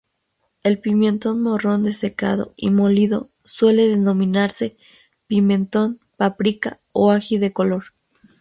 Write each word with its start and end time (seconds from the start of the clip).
El 0.63 0.79
pimiento 0.79 1.35
morrón 1.35 1.83
desecado 1.83 2.53
y 2.57 2.71
molido, 2.71 3.29
suele 3.43 3.87
denominarse 3.87 4.75
pimentón, 5.27 5.99
paprika 6.17 6.79
o 6.91 7.11
ají 7.11 7.37
de 7.37 7.53
color. 7.53 7.83